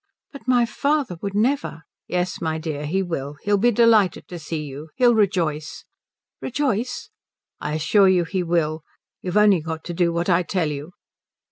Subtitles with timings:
[0.31, 3.35] "But my father would never" "Yes my dear, he will.
[3.43, 4.89] He'll be delighted to see you.
[4.95, 5.85] He'll rejoice."
[6.41, 7.11] "Rejoice?"
[7.59, 8.81] "I assure you he will.
[9.21, 10.93] You've only got to do what I tell you."